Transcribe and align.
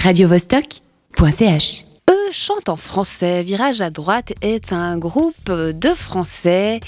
radiovostok.ch. 0.00 1.84
Eux 2.10 2.32
chantent 2.32 2.70
en 2.70 2.76
français. 2.76 3.42
Virage 3.42 3.82
à 3.82 3.90
droite 3.90 4.32
est 4.40 4.72
un 4.72 4.96
groupe 4.96 5.50
de 5.50 5.88
Français 5.90 6.80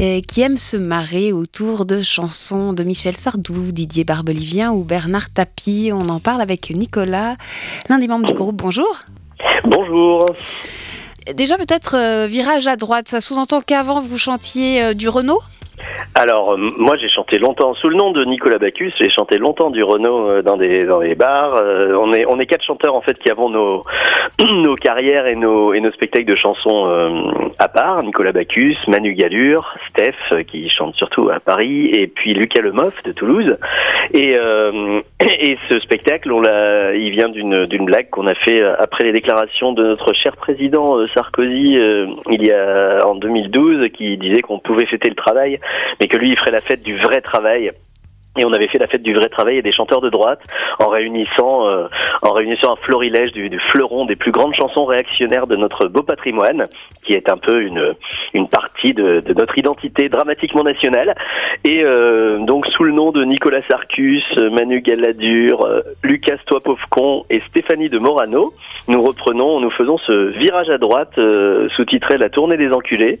euh, 0.00 0.20
qui 0.20 0.42
aiment 0.42 0.58
se 0.58 0.76
marrer 0.76 1.32
autour 1.32 1.86
de 1.86 2.02
chansons 2.02 2.74
de 2.74 2.84
Michel 2.84 3.16
Sardou, 3.16 3.72
Didier 3.72 4.04
Barbelivien 4.04 4.72
ou 4.72 4.84
Bernard 4.84 5.30
Tapie. 5.30 5.90
On 5.94 6.10
en 6.10 6.20
parle 6.20 6.42
avec 6.42 6.70
Nicolas, 6.70 7.36
l'un 7.88 7.98
des 7.98 8.06
membres 8.06 8.26
du 8.26 8.34
groupe. 8.34 8.56
Bonjour. 8.56 9.00
Bonjour. 9.64 10.26
Déjà 11.34 11.56
peut-être 11.56 11.96
euh, 11.96 12.26
virage 12.26 12.66
à 12.66 12.76
droite, 12.76 13.08
ça 13.08 13.20
sous-entend 13.20 13.62
qu'avant 13.62 14.00
vous 14.00 14.18
chantiez 14.18 14.82
euh, 14.82 14.94
du 14.94 15.08
Renault? 15.08 15.40
Alors, 16.14 16.52
euh, 16.52 16.56
moi, 16.56 16.96
j'ai 16.96 17.08
chanté 17.08 17.38
longtemps 17.38 17.74
sous 17.74 17.88
le 17.88 17.96
nom 17.96 18.10
de 18.10 18.24
Nicolas 18.24 18.58
Bacchus. 18.58 18.92
J'ai 19.00 19.10
chanté 19.10 19.38
longtemps 19.38 19.70
du 19.70 19.82
Renault 19.82 20.28
euh, 20.28 20.42
dans 20.42 20.56
des 20.56 21.14
bars. 21.14 21.54
Euh, 21.54 21.94
on 21.96 22.40
est 22.40 22.46
quatre 22.46 22.64
chanteurs 22.64 22.94
en 22.94 23.00
fait 23.00 23.18
qui 23.18 23.30
avons 23.30 23.48
nos 23.50 23.84
carrières 24.80 25.26
et 25.26 25.36
nos 25.36 25.92
spectacles 25.92 26.26
de 26.26 26.34
chansons 26.34 26.86
à 27.58 27.68
part. 27.68 28.02
Nicolas 28.02 28.32
Bacchus, 28.32 28.76
Manu 28.88 29.14
Gallure, 29.14 29.74
Steph 29.90 30.44
qui 30.46 30.68
chante 30.70 30.94
surtout 30.96 31.30
à 31.30 31.40
Paris, 31.40 31.90
et 31.92 32.06
puis 32.06 32.34
Lucas 32.34 32.62
Lemoff 32.62 32.94
de 33.04 33.12
Toulouse. 33.12 33.56
Et 34.14 34.36
ce 35.68 35.80
spectacle, 35.80 36.30
il 36.94 37.10
vient 37.10 37.28
d'une 37.28 37.84
blague 37.84 38.10
qu'on 38.10 38.26
a 38.26 38.34
fait 38.34 38.62
après 38.62 39.04
les 39.04 39.12
déclarations 39.12 39.72
de 39.72 39.84
notre 39.84 40.12
cher 40.14 40.36
président 40.36 41.06
Sarkozy 41.14 41.78
il 42.30 42.44
y 42.44 42.52
a 42.52 43.06
en 43.06 43.14
2012, 43.14 43.88
qui 43.88 44.16
disait 44.16 44.42
qu'on 44.42 44.58
pouvait 44.58 44.86
fêter 44.86 45.08
le 45.08 45.14
travail, 45.14 45.58
mais 46.00 46.08
que 46.08 46.16
lui 46.16 46.30
il 46.30 46.38
ferait 46.38 46.50
la 46.50 46.60
fête 46.60 46.82
du 46.82 46.96
vrai 46.98 47.20
travail. 47.20 47.72
Et 48.38 48.44
on 48.44 48.52
avait 48.52 48.68
fait 48.68 48.78
la 48.78 48.86
fête 48.86 49.02
du 49.02 49.14
vrai 49.14 49.28
travail 49.28 49.56
et 49.56 49.62
des 49.62 49.72
chanteurs 49.72 50.00
de 50.00 50.10
droite 50.10 50.40
en 50.78 50.88
réunissant, 50.88 51.66
euh, 51.66 51.88
en 52.22 52.32
réunissant 52.32 52.74
un 52.74 52.76
florilège 52.76 53.32
du, 53.32 53.48
du 53.48 53.58
fleuron 53.58 54.04
des 54.04 54.16
plus 54.16 54.30
grandes 54.30 54.54
chansons 54.54 54.84
réactionnaires 54.84 55.46
de 55.46 55.56
notre 55.56 55.86
beau 55.86 56.02
patrimoine, 56.02 56.64
qui 57.04 57.14
est 57.14 57.30
un 57.30 57.36
peu 57.36 57.62
une, 57.62 57.94
une 58.34 58.48
partie 58.48 58.92
de, 58.92 59.20
de 59.20 59.34
notre 59.34 59.58
identité 59.58 60.08
dramatiquement 60.08 60.62
nationale. 60.62 61.14
Et 61.64 61.82
euh, 61.82 62.38
donc 62.44 62.66
sous 62.66 62.84
le 62.84 62.92
nom 62.92 63.10
de 63.10 63.24
Nicolas 63.24 63.62
Sarcus, 63.68 64.24
Manu 64.52 64.82
Galladur, 64.82 65.64
euh, 65.64 65.80
Lucas 66.04 66.36
Toi 66.46 66.60
et 67.30 67.40
Stéphanie 67.48 67.88
de 67.88 67.98
Morano, 67.98 68.52
nous 68.88 69.02
reprenons, 69.02 69.60
nous 69.60 69.70
faisons 69.70 69.96
ce 69.98 70.12
virage 70.38 70.68
à 70.68 70.78
droite 70.78 71.16
euh, 71.18 71.68
sous-titré 71.76 72.18
La 72.18 72.28
tournée 72.28 72.56
des 72.56 72.70
enculés 72.72 73.20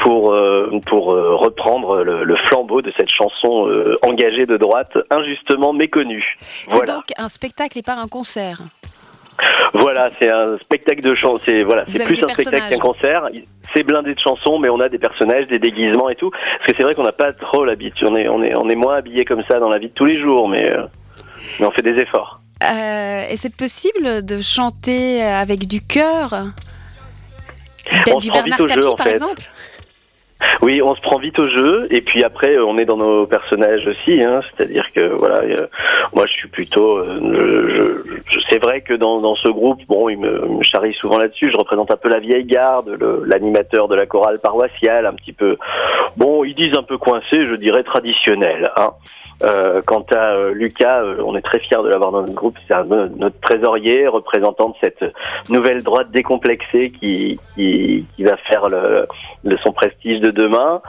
pour 0.00 0.32
euh, 0.32 0.70
pour 0.86 1.06
reprendre 1.06 2.02
le, 2.02 2.24
le 2.24 2.36
flambeau 2.36 2.82
de 2.82 2.92
cette 2.96 3.10
chanson 3.10 3.68
engagée 4.02 4.46
de 4.48 4.56
droite 4.56 4.98
injustement 5.10 5.72
méconnue. 5.72 6.36
C'est 6.68 6.86
donc 6.86 7.04
un 7.16 7.28
spectacle 7.28 7.78
et 7.78 7.82
pas 7.82 7.94
un 7.94 8.08
concert. 8.08 8.62
Voilà, 9.72 10.10
c'est 10.18 10.30
un 10.30 10.58
spectacle 10.58 11.00
de 11.00 11.14
chant. 11.14 11.38
C'est 11.44 11.62
voilà, 11.62 11.84
c'est 11.86 12.04
plus 12.04 12.22
un 12.24 12.28
spectacle 12.28 12.70
qu'un 12.70 12.78
concert. 12.80 13.28
C'est 13.72 13.84
blindé 13.84 14.14
de 14.14 14.18
chansons, 14.18 14.58
mais 14.58 14.68
on 14.68 14.80
a 14.80 14.88
des 14.88 14.98
personnages, 14.98 15.46
des 15.46 15.58
déguisements 15.58 16.08
et 16.08 16.16
tout. 16.16 16.30
Parce 16.30 16.66
que 16.66 16.76
c'est 16.76 16.82
vrai 16.82 16.94
qu'on 16.94 17.04
n'a 17.04 17.12
pas 17.12 17.32
trop 17.32 17.64
l'habitude. 17.64 18.08
On 18.10 18.16
est, 18.16 18.28
on 18.28 18.42
est, 18.42 18.54
on 18.56 18.68
est 18.68 18.74
moins 18.74 18.96
habillé 18.96 19.24
comme 19.24 19.44
ça 19.48 19.60
dans 19.60 19.68
la 19.68 19.78
vie 19.78 19.88
de 19.88 19.94
tous 19.94 20.06
les 20.06 20.18
jours, 20.18 20.48
mais 20.48 20.68
euh, 20.74 20.86
mais 21.60 21.66
on 21.66 21.70
fait 21.70 21.82
des 21.82 22.00
efforts. 22.00 22.40
Euh, 22.64 23.24
et 23.30 23.36
c'est 23.36 23.54
possible 23.54 24.24
de 24.24 24.40
chanter 24.40 25.22
avec 25.22 25.68
du 25.68 25.80
cœur? 25.80 26.30
Du 28.20 28.30
Bernard 28.30 28.44
vite 28.44 28.60
au 28.60 28.68
jeu, 28.68 28.74
Tapie 28.74 28.86
en 28.86 28.96
par 28.96 29.06
fait. 29.06 29.12
exemple? 29.12 29.42
Oui, 30.62 30.80
on 30.82 30.94
se 30.94 31.00
prend 31.00 31.18
vite 31.18 31.38
au 31.38 31.48
jeu, 31.48 31.88
et 31.90 32.00
puis 32.00 32.22
après, 32.22 32.54
euh, 32.56 32.64
on 32.64 32.78
est 32.78 32.84
dans 32.84 32.96
nos 32.96 33.26
personnages 33.26 33.86
aussi. 33.86 34.22
Hein, 34.22 34.40
C'est-à-dire 34.56 34.86
que 34.94 35.00
voilà, 35.16 35.38
euh, 35.42 35.66
moi, 36.14 36.24
je 36.26 36.32
suis 36.32 36.48
plutôt. 36.48 36.98
euh, 36.98 37.18
je, 38.24 38.32
je- 38.32 38.38
c'est 38.50 38.62
vrai 38.62 38.80
que 38.82 38.94
dans, 38.94 39.34
ce 39.34 39.48
groupe, 39.48 39.80
bon, 39.88 40.08
il 40.08 40.18
me, 40.18 40.46
me 40.46 40.62
charrie 40.62 40.94
souvent 40.94 41.18
là-dessus. 41.18 41.50
Je 41.50 41.56
représente 41.56 41.90
un 41.90 41.96
peu 41.96 42.08
la 42.08 42.18
vieille 42.20 42.44
garde, 42.44 42.96
l'animateur 43.26 43.88
de 43.88 43.94
la 43.96 44.06
chorale 44.06 44.38
paroissiale, 44.38 45.06
un 45.06 45.14
petit 45.14 45.32
peu. 45.32 45.56
Bon, 46.16 46.44
ils 46.44 46.54
disent 46.54 46.76
un 46.78 46.82
peu 46.82 46.98
coincé, 46.98 47.44
je 47.44 47.54
dirais 47.56 47.82
traditionnel. 47.82 48.70
Hein. 48.76 48.90
Euh, 49.42 49.82
quant 49.86 50.04
à 50.10 50.32
euh, 50.32 50.52
Lucas, 50.52 51.02
euh, 51.02 51.22
on 51.24 51.36
est 51.36 51.42
très 51.42 51.60
fiers 51.60 51.80
de 51.82 51.88
l'avoir 51.88 52.10
dans 52.10 52.22
notre 52.22 52.34
groupe. 52.34 52.56
C'est 52.66 52.74
notre 52.84 53.38
trésorier, 53.40 54.08
représentant 54.08 54.70
de 54.70 54.74
cette 54.80 55.04
nouvelle 55.48 55.82
droite 55.84 56.10
décomplexée 56.10 56.90
qui, 56.90 57.38
qui, 57.54 58.04
qui 58.16 58.24
va 58.24 58.36
faire 58.36 58.68
le, 58.68 59.06
le 59.44 59.56
son 59.58 59.72
prestige 59.72 60.20
de 60.20 60.32
demain. 60.32 60.82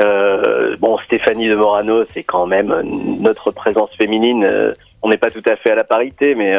Euh, 0.00 0.76
bon, 0.78 0.96
Stéphanie 1.04 1.48
de 1.48 1.54
Morano, 1.56 2.04
c'est 2.14 2.22
quand 2.22 2.46
même 2.46 2.74
notre 3.20 3.50
présence 3.50 3.90
féminine. 3.96 4.44
Euh, 4.44 4.72
on 5.02 5.10
n'est 5.10 5.18
pas 5.18 5.30
tout 5.30 5.42
à 5.46 5.56
fait 5.56 5.72
à 5.72 5.74
la 5.74 5.84
parité, 5.84 6.34
mais 6.34 6.56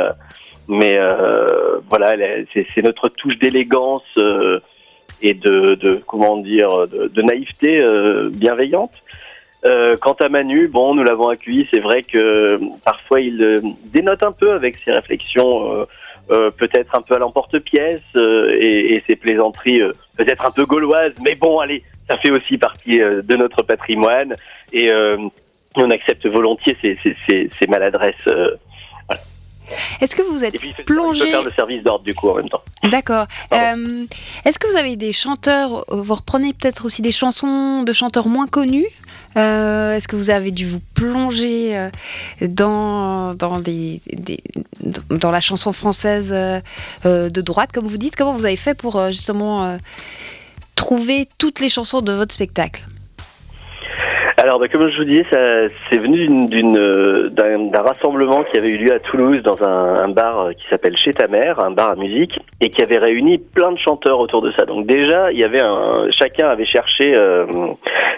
mais 0.68 0.97
voilà, 1.90 2.13
c'est 2.53 2.84
notre 2.84 3.09
touche 3.09 3.38
d'élégance 3.40 4.03
et 5.22 5.34
de, 5.34 5.75
de 5.75 6.02
comment 6.08 6.38
dire 6.38 6.88
de, 6.88 7.08
de 7.08 7.22
naïveté 7.22 7.84
bienveillante. 8.31 8.94
Euh, 9.63 9.95
quant 9.97 10.13
à 10.13 10.27
Manu, 10.29 10.67
bon, 10.67 10.95
nous 10.95 11.03
l'avons 11.03 11.29
accueilli. 11.29 11.67
C'est 11.72 11.79
vrai 11.79 12.03
que 12.03 12.59
parfois 12.83 13.22
il 13.22 13.41
euh, 13.44 13.61
dénote 13.85 14.23
un 14.23 14.31
peu 14.31 14.53
avec 14.53 14.77
ses 14.83 14.91
réflexions, 14.91 15.73
euh, 15.73 15.85
euh, 16.31 16.49
peut-être 16.51 16.95
un 16.95 17.01
peu 17.01 17.16
à 17.16 17.19
l'emporte-pièce 17.19 18.01
euh, 18.16 18.57
et, 18.59 18.95
et 18.95 19.03
ses 19.07 19.16
plaisanteries, 19.16 19.81
euh, 19.81 19.91
peut-être 20.17 20.45
un 20.45 20.51
peu 20.51 20.66
gauloises. 20.66 21.13
Mais 21.22 21.35
bon, 21.35 21.59
allez, 21.59 21.83
ça 22.07 22.17
fait 22.17 22.31
aussi 22.31 22.57
partie 22.57 23.01
euh, 23.01 23.22
de 23.22 23.35
notre 23.35 23.61
patrimoine 23.61 24.35
et 24.73 24.89
euh, 24.91 25.17
on 25.75 25.91
accepte 25.91 26.25
volontiers 26.28 26.75
ces, 26.81 26.97
ces, 27.03 27.16
ces, 27.29 27.49
ces 27.59 27.67
maladresses. 27.67 28.16
euh. 28.28 28.55
Est-ce 30.01 30.17
que 30.17 30.22
vous 30.23 30.43
et 30.43 30.47
êtes 30.47 30.57
puis 30.57 30.69
il 30.69 30.73
fait, 30.75 30.83
plongé 30.83 31.28
faire 31.28 31.43
le 31.43 31.51
service 31.51 31.81
d'ordre 31.81 32.03
du 32.03 32.13
coup 32.13 32.28
en 32.29 32.35
même 32.35 32.49
temps. 32.49 32.61
D'accord. 32.83 33.25
Euh, 33.53 34.05
Est-ce 34.43 34.59
que 34.59 34.67
vous 34.67 34.78
avez 34.78 34.97
des 34.97 35.13
chanteurs, 35.13 35.85
euh, 35.93 36.01
vous 36.01 36.16
reprenez 36.16 36.51
peut-être 36.53 36.85
aussi 36.85 37.01
des 37.01 37.11
chansons 37.11 37.83
de 37.83 37.93
chanteurs 37.93 38.28
moins 38.28 38.47
connus? 38.47 38.88
Euh, 39.38 39.96
Est-ce 39.96 40.08
que 40.08 40.16
vous 40.16 40.30
avez 40.30 40.52
dû 40.52 40.66
vous 40.66 40.81
plonger 40.94 41.78
euh, 41.78 41.90
dans, 42.42 43.34
dans, 43.34 45.31
la 45.31 45.40
chanson 45.40 45.72
française 45.72 46.31
euh, 46.34 47.30
de 47.30 47.41
droite, 47.41 47.72
comme 47.74 47.86
vous 47.86 47.97
dites? 47.97 48.16
Comment 48.16 48.34
vous 48.34 48.46
avez 48.46 48.56
fait 48.56 48.74
pour 48.74 49.08
justement 49.08 49.78
trouver 50.75 51.28
toutes 51.38 51.59
les 51.59 51.70
chansons 51.70 52.02
de 52.02 52.12
votre 52.12 52.34
spectacle? 52.34 52.86
Alors, 54.44 54.57
bah, 54.57 54.68
comme 54.69 54.90
je 54.90 54.97
vous 54.97 55.03
disais, 55.03 55.24
c'est 55.88 55.97
venu 55.97 56.18
d'une- 56.25 56.47
d'une, 56.47 56.78
euh, 56.79 57.28
d'un, 57.29 57.79
rassemblement 57.79 58.44
qui 58.44 58.57
avait 58.57 58.69
eu 58.72 58.78
lieu 58.79 58.91
à 58.91 59.00
Toulouse 59.00 59.44
dans 59.44 59.62
un, 59.62 60.07
bar 60.09 60.40
euh, 60.40 60.53
qui 60.53 60.63
s'appelle 60.68 60.97
Chez 60.97 61.13
ta 61.13 61.28
mère, 61.28 61.63
un 61.63 61.69
bar 61.69 61.91
à 61.91 61.96
musique, 61.96 62.40
et 62.59 62.72
qui 62.72 62.81
avait 62.81 62.97
réuni 62.97 63.38
plein 63.38 63.72
de 63.72 63.78
chanteurs 63.78 64.19
autour 64.19 64.41
de 64.41 64.50
ça. 64.57 64.66
Donc 64.66 64.88
déjà, 64.88 65.31
il 65.31 65.38
y 65.38 65.44
avait 65.44 65.62
un, 65.62 66.09
chacun 66.09 66.50
avait 66.50 66.66
cherché, 66.66 67.13
euh, 67.16 67.46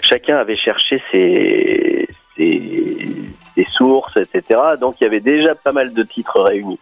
chacun 0.00 0.38
avait 0.38 0.56
cherché 0.56 1.02
ses, 1.12 2.08
ses 2.38 3.66
sources, 3.76 4.16
etc. 4.16 4.60
Donc 4.80 4.94
il 5.02 5.04
y 5.04 5.06
avait 5.06 5.20
déjà 5.20 5.54
pas 5.54 5.72
mal 5.72 5.92
de 5.92 6.02
titres 6.04 6.40
réunis. 6.40 6.78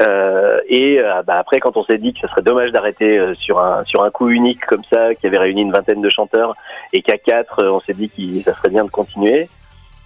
Euh, 0.00 0.60
et 0.68 0.98
euh, 0.98 1.22
bah, 1.22 1.38
après, 1.38 1.60
quand 1.60 1.76
on 1.76 1.84
s'est 1.84 1.98
dit 1.98 2.12
que 2.14 2.20
ce 2.20 2.28
serait 2.28 2.42
dommage 2.42 2.72
d'arrêter 2.72 3.18
euh, 3.18 3.34
sur 3.34 3.60
un 3.60 3.84
sur 3.84 4.02
un 4.02 4.10
coup 4.10 4.30
unique 4.30 4.64
comme 4.66 4.82
ça, 4.90 5.14
qui 5.14 5.26
avait 5.26 5.38
réuni 5.38 5.62
une 5.62 5.72
vingtaine 5.72 6.00
de 6.00 6.10
chanteurs, 6.10 6.54
et 6.92 7.02
qu'à 7.02 7.18
quatre, 7.18 7.64
on 7.64 7.80
s'est 7.80 7.94
dit 7.94 8.08
que 8.08 8.40
ça 8.40 8.54
serait 8.54 8.70
bien 8.70 8.84
de 8.84 8.90
continuer. 8.90 9.48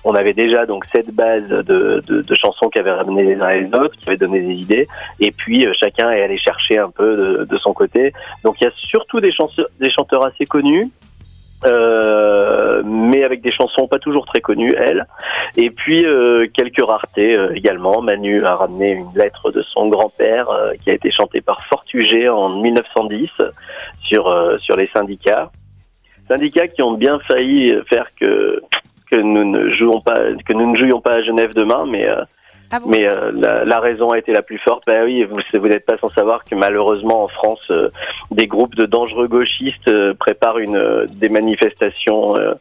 On 0.08 0.14
avait 0.14 0.34
déjà 0.34 0.66
donc 0.66 0.84
cette 0.94 1.10
base 1.12 1.48
de, 1.48 2.00
de, 2.06 2.34
chansons 2.34 2.68
qui 2.68 2.78
avaient 2.78 2.92
ramené 2.92 3.24
les 3.24 3.40
uns 3.40 3.48
et 3.48 3.62
les 3.62 3.74
autres, 3.74 3.96
qui 3.96 4.08
avaient 4.08 4.16
donné 4.16 4.40
des 4.40 4.54
idées, 4.54 4.86
et 5.18 5.32
puis 5.32 5.66
chacun 5.80 6.12
est 6.12 6.22
allé 6.22 6.38
chercher 6.38 6.78
un 6.78 6.90
peu 6.90 7.44
de, 7.44 7.58
son 7.58 7.72
côté. 7.72 8.12
Donc 8.44 8.54
il 8.60 8.64
y 8.64 8.66
a 8.68 8.72
surtout 8.76 9.18
des, 9.18 9.32
chanteurs 9.32 10.24
assez 10.24 10.46
connus, 10.46 10.92
mais 12.84 13.24
avec 13.24 13.42
des 13.42 13.52
chansons 13.52 13.88
pas 13.88 13.98
toujours 13.98 14.26
très 14.26 14.40
connues, 14.40 14.74
elles. 14.76 15.06
Et 15.56 15.70
puis 15.70 16.04
euh, 16.04 16.46
quelques 16.52 16.84
raretés 16.84 17.34
euh, 17.34 17.54
également. 17.54 18.02
Manu 18.02 18.44
a 18.44 18.56
ramené 18.56 18.92
une 18.92 19.10
lettre 19.14 19.50
de 19.50 19.62
son 19.62 19.88
grand-père 19.88 20.50
euh, 20.50 20.72
qui 20.82 20.90
a 20.90 20.94
été 20.94 21.10
chantée 21.10 21.40
par 21.40 21.64
Fortuget 21.66 22.28
en 22.28 22.48
1910 22.48 23.30
sur 24.02 24.58
sur 24.60 24.76
les 24.76 24.88
syndicats. 24.88 25.50
Syndicats 26.28 26.68
qui 26.68 26.82
ont 26.82 26.92
bien 26.92 27.18
failli 27.28 27.74
faire 27.88 28.06
que 28.20 28.62
que 29.10 29.16
nous 29.16 29.44
ne 29.44 29.70
jouons 29.70 30.00
pas 30.00 30.32
que 30.46 30.52
nous 30.52 30.70
ne 30.70 30.76
jouions 30.76 31.00
pas 31.00 31.14
à 31.14 31.22
Genève 31.22 31.54
demain, 31.54 31.84
mais 31.86 32.08
euh, 32.08 32.22
Ah 32.72 32.80
mais 32.86 33.06
euh, 33.06 33.30
la, 33.34 33.64
la 33.64 33.80
raison 33.80 34.10
a 34.10 34.18
été 34.18 34.32
la 34.32 34.42
plus 34.42 34.58
forte. 34.58 34.82
Ben 34.86 35.04
oui, 35.04 35.24
vous, 35.24 35.36
vous 35.54 35.68
n'êtes 35.68 35.86
pas 35.86 35.98
sans 35.98 36.08
savoir 36.10 36.44
que 36.44 36.54
malheureusement 36.54 37.24
en 37.24 37.28
France, 37.28 37.60
euh, 37.70 37.90
des 38.30 38.46
groupes 38.46 38.74
de 38.74 38.86
dangereux 38.86 39.28
gauchistes 39.28 39.88
euh, 39.88 40.14
préparent 40.14 40.58
une, 40.58 40.76
euh, 40.76 41.06
des 41.08 41.28
manifestations 41.28 42.36
euh, 42.36 42.54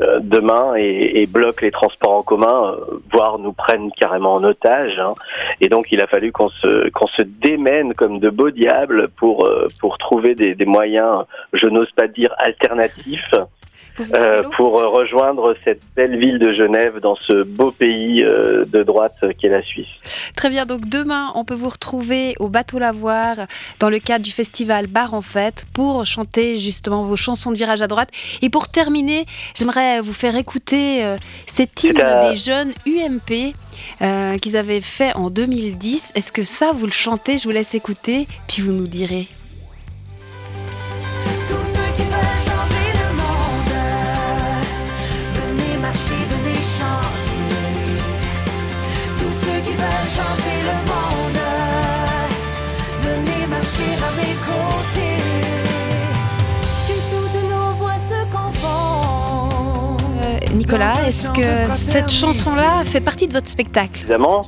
euh, 0.00 0.20
demain 0.22 0.74
et, 0.76 1.22
et 1.22 1.26
bloquent 1.26 1.62
les 1.62 1.72
transports 1.72 2.12
en 2.12 2.22
commun, 2.22 2.76
voire 3.12 3.38
nous 3.40 3.52
prennent 3.52 3.90
carrément 3.96 4.34
en 4.34 4.44
otage. 4.44 4.98
hein. 5.00 5.14
Et 5.60 5.68
donc 5.68 5.90
il 5.90 6.00
a 6.00 6.06
fallu 6.06 6.30
qu'on 6.30 6.50
se 6.50 6.88
qu'on 6.90 7.08
se 7.08 7.22
démène 7.22 7.94
comme 7.94 8.20
de 8.20 8.30
beaux 8.30 8.50
diables 8.50 9.08
pour 9.16 9.48
pour 9.80 9.98
trouver 9.98 10.36
des, 10.36 10.54
des 10.54 10.66
moyens, 10.66 11.24
je 11.52 11.66
n'ose 11.66 11.90
pas 11.92 12.06
dire 12.06 12.32
alternatifs. 12.38 13.34
Pour 14.56 14.74
rejoindre 14.74 15.56
cette 15.64 15.82
belle 15.96 16.18
ville 16.18 16.38
de 16.38 16.52
Genève 16.52 17.00
dans 17.00 17.16
ce 17.16 17.42
beau 17.42 17.72
pays 17.72 18.22
de 18.22 18.82
droite 18.82 19.24
qu'est 19.40 19.48
la 19.48 19.62
Suisse. 19.62 19.88
Très 20.36 20.50
bien, 20.50 20.66
donc 20.66 20.88
demain, 20.88 21.32
on 21.34 21.44
peut 21.44 21.54
vous 21.54 21.68
retrouver 21.68 22.34
au 22.38 22.48
Bateau 22.48 22.78
Lavoir 22.78 23.36
dans 23.80 23.90
le 23.90 23.98
cadre 23.98 24.24
du 24.24 24.30
festival 24.30 24.86
Bar 24.86 25.14
en 25.14 25.22
Fête 25.22 25.66
pour 25.72 26.06
chanter 26.06 26.58
justement 26.58 27.02
vos 27.02 27.16
chansons 27.16 27.50
de 27.50 27.56
virage 27.56 27.82
à 27.82 27.88
droite. 27.88 28.10
Et 28.40 28.50
pour 28.50 28.68
terminer, 28.68 29.26
j'aimerais 29.56 30.00
vous 30.00 30.12
faire 30.12 30.36
écouter 30.36 31.16
cette 31.46 31.82
hymne 31.82 32.02
des 32.30 32.36
jeunes 32.36 32.72
UMP. 32.86 33.54
Euh, 34.00 34.38
qu'ils 34.38 34.56
avaient 34.56 34.80
fait 34.80 35.14
en 35.14 35.30
2010. 35.30 36.12
Est-ce 36.14 36.32
que 36.32 36.42
ça, 36.42 36.72
vous 36.72 36.86
le 36.86 36.92
chantez? 36.92 37.38
Je 37.38 37.44
vous 37.44 37.50
laisse 37.50 37.74
écouter, 37.74 38.26
puis 38.46 38.62
vous 38.62 38.72
nous 38.72 38.86
direz. 38.86 39.26
Nicolas, 60.68 61.08
est-ce 61.08 61.30
que 61.30 61.72
cette 61.72 62.10
chanson-là 62.10 62.84
fait 62.84 63.00
partie 63.00 63.26
de 63.26 63.32
votre 63.32 63.48
spectacle 63.48 64.00
Évidemment. 64.00 64.42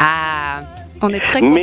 Ah, 0.00 0.62
on 1.00 1.10
est 1.10 1.20
très 1.20 1.38
content. 1.38 1.54
Mais 1.54 1.62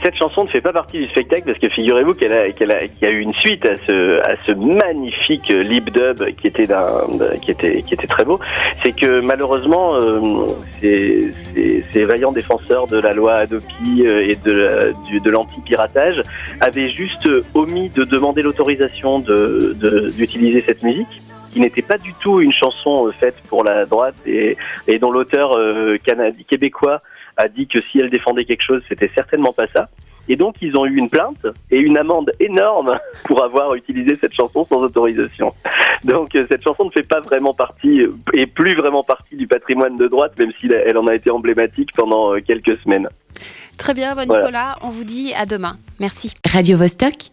cette 0.00 0.14
chanson 0.14 0.44
ne 0.44 0.48
fait 0.48 0.60
pas 0.60 0.72
partie 0.72 0.98
du 0.98 1.08
spectacle 1.08 1.42
parce 1.46 1.58
que 1.58 1.68
figurez-vous 1.70 2.14
qu'elle 2.14 2.32
a, 2.32 2.52
qu'elle 2.52 2.70
a, 2.70 2.86
qu'il 2.86 3.02
y 3.02 3.06
a 3.06 3.10
eu 3.10 3.18
une 3.18 3.34
suite 3.34 3.66
à 3.66 3.74
ce, 3.84 4.20
à 4.20 4.36
ce 4.46 4.52
magnifique 4.52 5.48
lip 5.48 5.90
dub 5.90 6.24
qui 6.36 6.46
était, 6.46 6.68
d'un, 6.68 7.00
qui 7.44 7.50
était, 7.50 7.82
qui 7.82 7.94
était 7.94 8.06
très 8.06 8.24
beau. 8.24 8.38
C'est 8.84 8.92
que 8.92 9.20
malheureusement, 9.20 9.96
euh, 9.96 10.46
ces, 10.76 11.34
ces, 11.52 11.84
ces, 11.92 12.04
vaillants 12.04 12.30
défenseurs 12.30 12.86
de 12.86 12.98
la 12.98 13.12
loi 13.12 13.34
Adopi 13.34 14.06
euh, 14.06 14.30
et 14.30 14.36
de, 14.36 14.94
du, 15.08 15.18
de 15.18 15.30
l'anti-piratage 15.32 16.22
avaient 16.60 16.90
juste 16.90 17.28
omis 17.54 17.90
de 17.90 18.04
demander 18.04 18.42
l'autorisation 18.42 19.18
de, 19.18 19.76
de, 19.80 20.10
d'utiliser 20.10 20.62
cette 20.64 20.84
musique 20.84 21.08
qui 21.52 21.60
n'était 21.60 21.82
pas 21.82 21.98
du 21.98 22.14
tout 22.14 22.40
une 22.40 22.52
chanson 22.52 23.06
euh, 23.06 23.12
faite 23.12 23.36
pour 23.48 23.62
la 23.64 23.84
droite 23.84 24.14
et, 24.26 24.56
et 24.88 24.98
dont 24.98 25.10
l'auteur 25.10 25.52
euh, 25.52 25.98
québécois 26.48 27.00
a 27.36 27.48
dit 27.48 27.66
que 27.66 27.80
si 27.80 27.98
elle 27.98 28.10
défendait 28.10 28.44
quelque 28.44 28.62
chose, 28.62 28.82
c'était 28.88 29.10
certainement 29.14 29.52
pas 29.52 29.66
ça. 29.72 29.88
Et 30.28 30.36
donc 30.36 30.56
ils 30.62 30.76
ont 30.76 30.86
eu 30.86 30.96
une 30.96 31.10
plainte 31.10 31.46
et 31.70 31.78
une 31.78 31.98
amende 31.98 32.32
énorme 32.40 32.98
pour 33.24 33.42
avoir 33.42 33.74
utilisé 33.74 34.16
cette 34.20 34.34
chanson 34.34 34.64
sans 34.64 34.80
autorisation. 34.80 35.52
Donc 36.04 36.34
euh, 36.34 36.46
cette 36.50 36.62
chanson 36.62 36.86
ne 36.86 36.90
fait 36.90 37.02
pas 37.02 37.20
vraiment 37.20 37.54
partie 37.54 38.02
et 38.32 38.46
plus 38.46 38.74
vraiment 38.74 39.02
partie 39.02 39.36
du 39.36 39.46
patrimoine 39.46 39.96
de 39.96 40.08
droite, 40.08 40.38
même 40.38 40.52
si 40.58 40.66
elle 40.72 40.96
en 40.96 41.06
a 41.06 41.14
été 41.14 41.30
emblématique 41.30 41.90
pendant 41.94 42.34
quelques 42.40 42.78
semaines. 42.82 43.08
Très 43.76 43.94
bien, 43.94 44.14
bon 44.14 44.22
Nicolas, 44.22 44.40
voilà. 44.40 44.76
on 44.82 44.90
vous 44.90 45.04
dit 45.04 45.32
à 45.34 45.44
demain. 45.44 45.76
Merci. 45.98 46.34
Radio 46.46 46.78
-Vostok 46.78 47.30